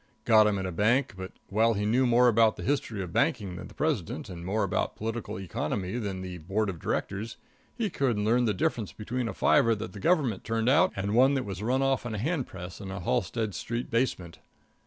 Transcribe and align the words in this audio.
Got 0.25 0.47
him 0.47 0.57
in 0.57 0.65
a 0.65 0.71
bank, 0.71 1.13
but 1.15 1.33
while 1.49 1.75
he 1.75 1.85
knew 1.85 2.07
more 2.07 2.27
about 2.27 2.55
the 2.57 2.63
history 2.63 3.03
of 3.03 3.13
banking 3.13 3.55
than 3.55 3.67
the 3.67 3.75
president, 3.75 4.29
and 4.29 4.43
more 4.43 4.63
about 4.63 4.95
political 4.95 5.39
economy 5.39 5.99
than 5.99 6.23
the 6.23 6.39
board 6.39 6.69
of 6.71 6.79
directors, 6.79 7.37
he 7.75 7.91
couldn't 7.91 8.25
learn 8.25 8.45
the 8.45 8.53
difference 8.55 8.91
between 8.93 9.27
a 9.27 9.33
fiver 9.35 9.75
that 9.75 9.93
the 9.93 9.99
Government 9.99 10.43
turned 10.43 10.69
out 10.69 10.91
and 10.95 11.13
one 11.13 11.35
that 11.35 11.45
was 11.45 11.61
run 11.61 11.83
off 11.83 12.03
on 12.03 12.15
a 12.15 12.17
hand 12.17 12.47
press 12.47 12.81
in 12.81 12.89
a 12.89 12.99
Halsted 12.99 13.53
Street 13.53 13.91
basement. 13.91 14.39